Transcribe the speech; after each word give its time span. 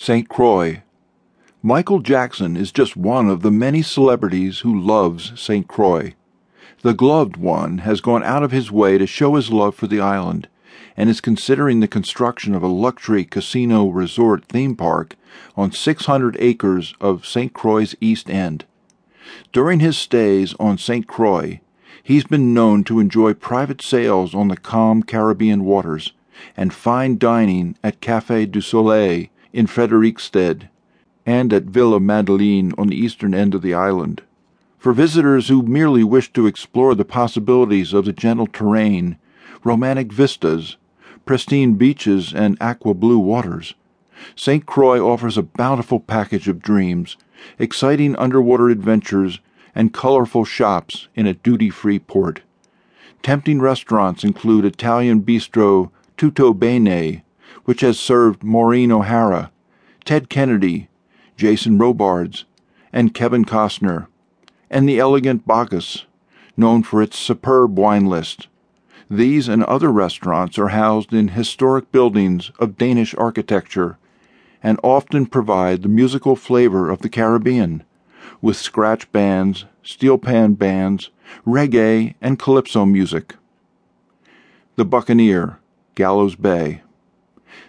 St. 0.00 0.28
Croix. 0.28 0.84
Michael 1.60 1.98
Jackson 1.98 2.56
is 2.56 2.70
just 2.70 2.96
one 2.96 3.28
of 3.28 3.42
the 3.42 3.50
many 3.50 3.82
celebrities 3.82 4.60
who 4.60 4.80
loves 4.80 5.32
St. 5.38 5.66
Croix. 5.66 6.14
The 6.82 6.94
gloved 6.94 7.36
one 7.36 7.78
has 7.78 8.00
gone 8.00 8.22
out 8.22 8.44
of 8.44 8.52
his 8.52 8.70
way 8.70 8.96
to 8.96 9.08
show 9.08 9.34
his 9.34 9.50
love 9.50 9.74
for 9.74 9.88
the 9.88 10.00
island 10.00 10.46
and 10.96 11.10
is 11.10 11.20
considering 11.20 11.80
the 11.80 11.88
construction 11.88 12.54
of 12.54 12.62
a 12.62 12.68
luxury 12.68 13.24
casino 13.24 13.88
resort 13.88 14.44
theme 14.44 14.76
park 14.76 15.16
on 15.56 15.72
600 15.72 16.36
acres 16.38 16.94
of 17.00 17.26
St. 17.26 17.52
Croix's 17.52 17.96
East 18.00 18.30
End. 18.30 18.64
During 19.52 19.80
his 19.80 19.98
stays 19.98 20.54
on 20.60 20.78
St. 20.78 21.08
Croix, 21.08 21.60
he's 22.04 22.24
been 22.24 22.54
known 22.54 22.84
to 22.84 23.00
enjoy 23.00 23.34
private 23.34 23.82
sails 23.82 24.32
on 24.32 24.46
the 24.46 24.56
calm 24.56 25.02
Caribbean 25.02 25.64
waters 25.64 26.12
and 26.56 26.72
fine 26.72 27.18
dining 27.18 27.76
at 27.82 28.00
Café 28.00 28.48
du 28.48 28.60
Soleil 28.60 29.26
in 29.52 29.66
Frederiksted 29.66 30.68
and 31.26 31.52
at 31.52 31.64
Villa 31.64 32.00
Madeleine 32.00 32.72
on 32.78 32.88
the 32.88 32.96
eastern 32.96 33.34
end 33.34 33.54
of 33.54 33.62
the 33.62 33.74
island. 33.74 34.22
For 34.78 34.92
visitors 34.92 35.48
who 35.48 35.62
merely 35.62 36.04
wish 36.04 36.32
to 36.32 36.46
explore 36.46 36.94
the 36.94 37.04
possibilities 37.04 37.92
of 37.92 38.04
the 38.04 38.12
gentle 38.12 38.46
terrain, 38.46 39.18
romantic 39.64 40.12
vistas, 40.12 40.76
pristine 41.26 41.74
beaches, 41.74 42.32
and 42.32 42.56
aqua 42.60 42.94
blue 42.94 43.18
waters, 43.18 43.74
St. 44.34 44.66
Croix 44.66 45.00
offers 45.00 45.36
a 45.36 45.42
bountiful 45.42 46.00
package 46.00 46.48
of 46.48 46.62
dreams, 46.62 47.16
exciting 47.58 48.16
underwater 48.16 48.68
adventures, 48.68 49.40
and 49.74 49.92
colorful 49.92 50.44
shops 50.44 51.08
in 51.14 51.26
a 51.26 51.34
duty 51.34 51.70
free 51.70 51.98
port. 51.98 52.42
Tempting 53.22 53.60
restaurants 53.60 54.24
include 54.24 54.64
Italian 54.64 55.22
bistro 55.22 55.90
Tutto 56.16 56.52
Bene, 56.52 57.22
which 57.64 57.80
has 57.80 57.98
served 57.98 58.42
Maureen 58.42 58.90
O'Hara, 58.92 59.50
Ted 60.04 60.28
Kennedy, 60.28 60.88
Jason 61.36 61.78
Robards, 61.78 62.44
and 62.92 63.14
Kevin 63.14 63.44
Costner, 63.44 64.06
and 64.70 64.88
the 64.88 64.98
elegant 64.98 65.46
Bacchus, 65.46 66.06
known 66.56 66.82
for 66.82 67.00
its 67.02 67.18
superb 67.18 67.78
wine 67.78 68.06
list. 68.06 68.48
These 69.10 69.48
and 69.48 69.64
other 69.64 69.90
restaurants 69.90 70.58
are 70.58 70.68
housed 70.68 71.14
in 71.14 71.28
historic 71.28 71.90
buildings 71.92 72.50
of 72.58 72.76
Danish 72.76 73.14
architecture 73.14 73.98
and 74.62 74.78
often 74.82 75.26
provide 75.26 75.82
the 75.82 75.88
musical 75.88 76.36
flavor 76.36 76.90
of 76.90 77.00
the 77.00 77.08
Caribbean, 77.08 77.84
with 78.42 78.56
scratch 78.56 79.10
bands, 79.12 79.64
steel 79.82 80.18
pan 80.18 80.54
bands, 80.54 81.10
reggae, 81.46 82.14
and 82.20 82.38
calypso 82.38 82.84
music. 82.84 83.36
The 84.76 84.84
Buccaneer, 84.84 85.58
Gallows 85.94 86.34
Bay. 86.34 86.82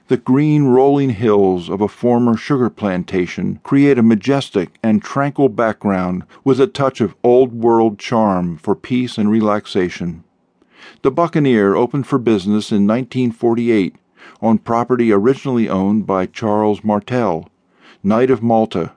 The 0.08 0.18
green 0.18 0.66
rolling 0.66 1.12
hills 1.12 1.70
of 1.70 1.82
a 1.82 1.88
former 1.88 2.36
sugar 2.38 2.70
plantation 2.70 3.60
create 3.64 3.98
a 3.98 4.04
majestic 4.04 4.78
and 4.84 5.02
tranquil 5.02 5.50
background 5.50 6.24
with 6.44 6.60
a 6.60 6.68
touch 6.68 7.02
of 7.02 7.16
old 7.24 7.54
world 7.54 7.98
charm 8.00 8.58
for 8.58 8.76
peace 8.76 9.18
and 9.18 9.30
relaxation. 9.30 10.24
The 11.02 11.12
Buccaneer 11.12 11.76
opened 11.76 12.08
for 12.08 12.20
business 12.20 12.72
in 12.72 12.88
1948 12.88 13.96
on 14.42 14.58
property 14.58 15.12
originally 15.12 15.70
owned 15.70 16.06
by 16.06 16.26
Charles 16.26 16.84
Martel, 16.84 17.50
Knight 18.04 18.30
of 18.30 18.44
Malta, 18.44 18.94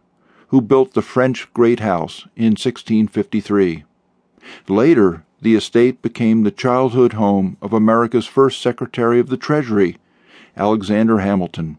who 0.48 0.60
built 0.60 0.94
the 0.94 1.02
French 1.02 1.52
Great 1.54 1.80
House 1.80 2.26
in 2.36 2.52
1653. 2.52 3.84
Later, 4.68 5.24
the 5.40 5.54
estate 5.54 6.02
became 6.02 6.42
the 6.42 6.50
childhood 6.50 7.14
home 7.14 7.56
of 7.62 7.72
America's 7.72 8.26
first 8.26 8.60
Secretary 8.60 9.18
of 9.18 9.28
the 9.28 9.36
Treasury, 9.36 9.96
Alexander 10.56 11.20
Hamilton. 11.20 11.78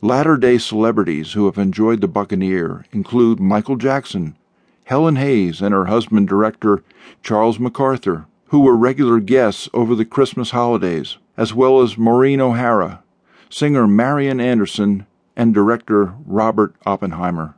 Latter 0.00 0.36
day 0.36 0.58
celebrities 0.58 1.32
who 1.32 1.46
have 1.46 1.58
enjoyed 1.58 2.00
the 2.00 2.08
Buccaneer 2.08 2.84
include 2.92 3.40
Michael 3.40 3.76
Jackson, 3.76 4.36
Helen 4.84 5.16
Hayes, 5.16 5.60
and 5.60 5.72
her 5.72 5.86
husband, 5.86 6.28
director 6.28 6.84
Charles 7.22 7.58
MacArthur, 7.58 8.26
who 8.48 8.60
were 8.60 8.76
regular 8.76 9.18
guests 9.18 9.68
over 9.72 9.94
the 9.94 10.04
Christmas 10.04 10.50
holidays, 10.50 11.16
as 11.36 11.54
well 11.54 11.80
as 11.80 11.98
Maureen 11.98 12.40
O'Hara, 12.40 13.02
singer 13.48 13.86
Marian 13.86 14.40
Anderson, 14.40 15.06
and 15.36 15.54
director 15.54 16.14
Robert 16.26 16.74
Oppenheimer. 16.86 17.54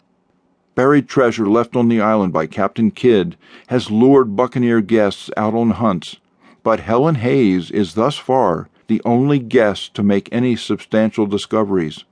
Buried 0.75 1.09
treasure 1.09 1.49
left 1.49 1.75
on 1.75 1.89
the 1.89 2.01
island 2.01 2.33
by 2.33 2.47
Captain 2.47 2.91
Kidd 2.91 3.37
has 3.69 3.91
lured 3.91 4.37
Buccaneer 4.37 4.81
guests 4.81 5.31
out 5.37 5.55
on 5.55 5.71
hunts, 5.71 6.17
but 6.63 6.81
Helen 6.81 7.17
Hayes 7.17 7.71
is 7.71 7.95
thus 7.95 8.17
far 8.17 8.69
the 8.89 9.03
only 9.05 9.39
guest 9.39 9.95
to 9.95 10.03
make 10.03 10.29
any 10.31 10.57
substantial 10.57 11.27
discoveries. 11.27 12.05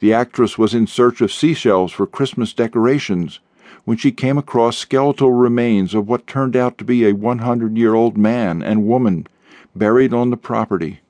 The 0.00 0.12
actress 0.12 0.56
was 0.56 0.74
in 0.74 0.86
search 0.86 1.20
of 1.20 1.32
seashells 1.32 1.92
for 1.92 2.06
Christmas 2.06 2.52
decorations 2.52 3.40
when 3.84 3.96
she 3.96 4.10
came 4.10 4.38
across 4.38 4.76
skeletal 4.76 5.32
remains 5.32 5.94
of 5.94 6.08
what 6.08 6.26
turned 6.26 6.56
out 6.56 6.78
to 6.78 6.84
be 6.84 7.04
a 7.04 7.12
100 7.12 7.76
year 7.76 7.94
old 7.94 8.16
man 8.16 8.62
and 8.62 8.86
woman 8.86 9.26
buried 9.74 10.12
on 10.12 10.30
the 10.30 10.36
property. 10.36 11.00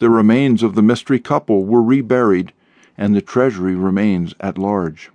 The 0.00 0.10
remains 0.10 0.62
of 0.62 0.74
the 0.74 0.82
mystery 0.82 1.18
couple 1.18 1.64
were 1.64 1.82
reburied, 1.82 2.52
and 2.98 3.14
the 3.14 3.22
treasury 3.22 3.74
remains 3.74 4.34
at 4.40 4.58
large. 4.58 5.10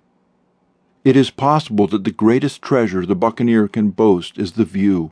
It 1.03 1.15
is 1.15 1.29
possible 1.29 1.87
that 1.87 2.03
the 2.03 2.11
greatest 2.11 2.61
treasure 2.61 3.05
the 3.05 3.15
Buccaneer 3.15 3.67
can 3.67 3.89
boast 3.91 4.39
is 4.39 4.53
the 4.53 4.65
view 4.65 5.11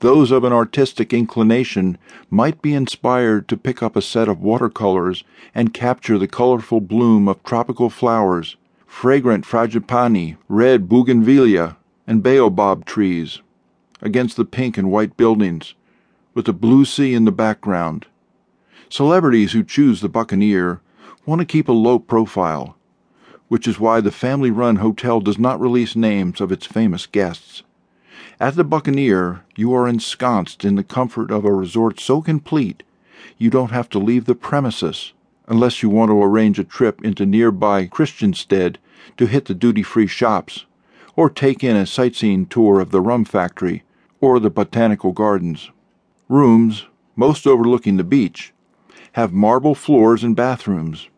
those 0.00 0.30
of 0.30 0.44
an 0.44 0.52
artistic 0.52 1.12
inclination 1.12 1.98
might 2.30 2.62
be 2.62 2.72
inspired 2.72 3.48
to 3.48 3.56
pick 3.56 3.82
up 3.82 3.96
a 3.96 4.02
set 4.02 4.28
of 4.28 4.40
watercolors 4.40 5.24
and 5.54 5.74
capture 5.74 6.18
the 6.18 6.28
colorful 6.28 6.80
bloom 6.80 7.26
of 7.26 7.42
tropical 7.42 7.90
flowers, 7.90 8.56
fragrant 8.86 9.44
frangipani, 9.44 10.36
red 10.48 10.88
bougainvillea, 10.88 11.76
and 12.06 12.22
baobab 12.22 12.84
trees, 12.84 13.40
against 14.00 14.36
the 14.36 14.44
pink 14.44 14.78
and 14.78 14.90
white 14.90 15.16
buildings, 15.16 15.74
with 16.32 16.46
the 16.46 16.52
blue 16.52 16.84
sea 16.84 17.14
in 17.14 17.24
the 17.24 17.32
background. 17.32 18.06
Celebrities 18.88 19.52
who 19.52 19.64
choose 19.64 20.00
the 20.00 20.08
Buccaneer 20.08 20.80
want 21.26 21.40
to 21.40 21.44
keep 21.44 21.68
a 21.68 21.72
low 21.72 21.98
profile, 21.98 22.76
which 23.48 23.66
is 23.66 23.80
why 23.80 24.00
the 24.00 24.12
family 24.12 24.50
run 24.50 24.76
hotel 24.76 25.20
does 25.20 25.38
not 25.38 25.60
release 25.60 25.96
names 25.96 26.40
of 26.40 26.52
its 26.52 26.66
famous 26.66 27.06
guests. 27.06 27.62
At 28.40 28.54
the 28.54 28.62
Buccaneer, 28.62 29.42
you 29.56 29.74
are 29.74 29.88
ensconced 29.88 30.64
in 30.64 30.76
the 30.76 30.84
comfort 30.84 31.32
of 31.32 31.44
a 31.44 31.52
resort 31.52 31.98
so 31.98 32.22
complete 32.22 32.84
you 33.36 33.50
don't 33.50 33.72
have 33.72 33.88
to 33.88 33.98
leave 33.98 34.26
the 34.26 34.36
premises 34.36 35.12
unless 35.48 35.82
you 35.82 35.88
want 35.88 36.10
to 36.10 36.22
arrange 36.22 36.56
a 36.60 36.64
trip 36.64 37.02
into 37.04 37.26
nearby 37.26 37.86
Christiansted 37.86 38.76
to 39.16 39.26
hit 39.26 39.46
the 39.46 39.54
duty 39.54 39.82
free 39.82 40.06
shops, 40.06 40.66
or 41.16 41.28
take 41.28 41.64
in 41.64 41.74
a 41.74 41.84
sightseeing 41.84 42.46
tour 42.46 42.78
of 42.78 42.92
the 42.92 43.00
rum 43.00 43.24
factory 43.24 43.82
or 44.20 44.38
the 44.38 44.50
botanical 44.50 45.10
gardens. 45.10 45.72
Rooms, 46.28 46.86
most 47.16 47.44
overlooking 47.44 47.96
the 47.96 48.04
beach, 48.04 48.52
have 49.12 49.32
marble 49.32 49.74
floors 49.74 50.22
and 50.22 50.36
bathrooms. 50.36 51.08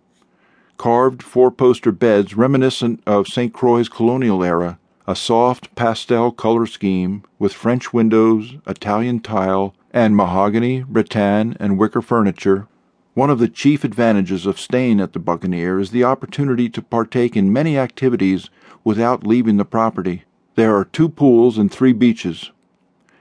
Carved 0.79 1.23
four 1.23 1.51
poster 1.51 1.93
beds 1.93 2.35
reminiscent 2.35 3.03
of 3.07 3.29
St. 3.29 3.53
Croix's 3.53 3.91
colonial 3.91 4.43
era 4.43 4.79
a 5.10 5.16
soft 5.16 5.75
pastel 5.75 6.31
color 6.31 6.66
scheme 6.66 7.25
with 7.37 7.53
French 7.53 7.93
windows, 7.93 8.54
Italian 8.65 9.19
tile, 9.19 9.75
and 9.91 10.15
mahogany, 10.15 10.84
rattan, 10.84 11.56
and 11.59 11.76
wicker 11.76 12.00
furniture. 12.00 12.69
One 13.15 13.28
of 13.28 13.41
the 13.41 13.48
chief 13.48 13.82
advantages 13.82 14.47
of 14.47 14.60
staying 14.60 15.00
at 15.00 15.12
the 15.12 15.19
Buccaneer 15.19 15.81
is 15.81 15.91
the 15.91 16.04
opportunity 16.04 16.69
to 16.69 16.81
partake 16.81 17.37
in 17.37 17.53
many 17.53 17.76
activities 17.76 18.50
without 18.84 19.26
leaving 19.26 19.56
the 19.56 19.65
property. 19.65 20.22
There 20.54 20.76
are 20.76 20.84
two 20.84 21.09
pools 21.09 21.59
and 21.59 21.72
three 21.72 21.92
beaches, 21.92 22.53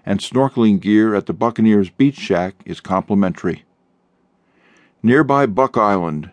and 0.05 0.19
snorkeling 0.19 0.79
gear 0.79 1.15
at 1.15 1.25
the 1.25 1.33
Buccaneer's 1.33 1.89
Beach 1.89 2.17
Shack 2.19 2.53
is 2.65 2.79
complimentary. 2.81 3.63
Nearby 5.01 5.47
Buck 5.47 5.75
Island, 5.75 6.29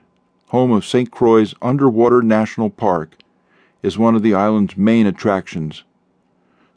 home 0.49 0.71
of 0.73 0.85
St. 0.85 1.11
Croix's 1.11 1.55
Underwater 1.63 2.21
National 2.21 2.69
Park, 2.69 3.17
is 3.83 3.99
one 3.99 4.15
of 4.15 4.23
the 4.23 4.35
island's 4.35 4.77
main 4.77 5.07
attractions. 5.07 5.85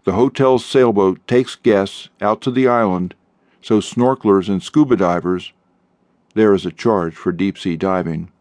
The 0.04 0.14
hotel's 0.14 0.66
sailboat 0.66 1.26
takes 1.28 1.56
guests 1.56 2.10
out 2.22 2.42
to 2.42 2.52
the 2.52 2.68
island 2.68 3.16
so 3.62 3.80
snorkelers 3.80 4.48
and 4.48 4.64
scuba 4.64 4.96
divers, 4.96 5.54
there 6.34 6.54
is 6.54 6.66
a 6.66 6.72
charge 6.72 7.16
for 7.16 7.32
deep 7.32 7.58
sea 7.58 7.76
diving, 7.76 8.32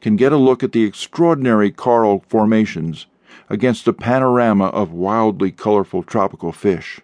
can 0.00 0.16
get 0.16 0.32
a 0.32 0.36
look 0.36 0.62
at 0.62 0.72
the 0.72 0.84
extraordinary 0.84 1.70
coral 1.70 2.24
formations 2.28 3.06
against 3.48 3.86
a 3.86 3.92
panorama 3.92 4.66
of 4.66 4.92
wildly 4.92 5.50
colorful 5.50 6.02
tropical 6.02 6.52
fish. 6.52 7.00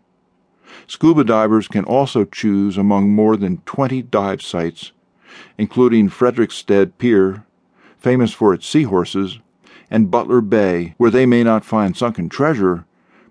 Scuba 0.86 1.24
divers 1.24 1.68
can 1.68 1.84
also 1.84 2.24
choose 2.24 2.76
among 2.76 3.10
more 3.10 3.36
than 3.36 3.58
20 3.58 4.02
dive 4.02 4.42
sites, 4.42 4.92
including 5.58 6.08
Frederiksted 6.08 6.92
Pier, 6.98 7.44
famous 7.98 8.32
for 8.32 8.54
its 8.54 8.66
seahorses, 8.66 9.38
and 9.90 10.10
Butler 10.10 10.40
Bay, 10.40 10.94
where 10.96 11.10
they 11.10 11.26
may 11.26 11.42
not 11.42 11.64
find 11.64 11.96
sunken 11.96 12.28
treasure, 12.28 12.84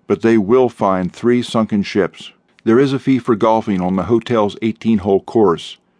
but 0.06 0.22
they 0.22 0.38
will 0.38 0.68
find 0.68 1.12
three 1.12 1.42
sunken 1.42 1.82
ships. 1.82 2.32
There 2.64 2.78
is 2.78 2.92
a 2.92 2.98
fee 2.98 3.18
for 3.18 3.36
golfing 3.36 3.80
on 3.80 3.96
the 3.96 4.04
hotel's 4.04 4.56
18 4.62 4.98
hole 4.98 5.20
course, 5.20 5.78